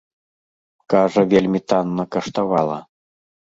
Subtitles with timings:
[0.93, 2.83] Кажа, вельмі танна каштавала.